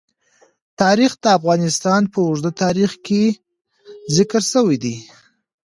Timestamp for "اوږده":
2.25-2.51